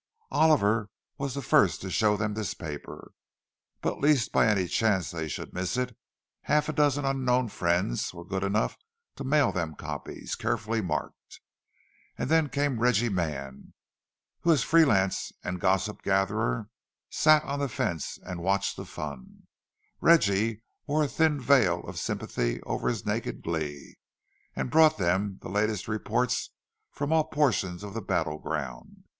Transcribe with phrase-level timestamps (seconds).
[0.31, 3.11] Oliver was the first to show them this paper.
[3.83, 5.95] But lest by any chance they should miss it,
[6.41, 8.77] half a dozen unknown friends were good enough
[9.17, 13.73] to mail them copies, carefully marked.—And then came Reggie Mann,
[14.39, 16.71] who as free lance and gossip gatherer
[17.11, 19.43] sat on the fence and watched the fun;
[19.99, 23.97] Reggie wore a thin veil of sympathy over his naked glee,
[24.55, 26.49] and brought them the latest reports
[26.91, 29.03] from all portions of the battle ground.